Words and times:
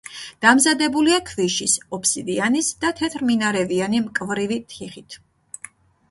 დამზადებულია 0.43 1.17
ქვიშის, 1.25 1.73
ოფსიდიანის 1.97 2.69
და 2.85 2.91
თეთრმინარევიანი 3.01 3.99
მკვრივი 4.05 4.57
თიხით. 4.73 5.19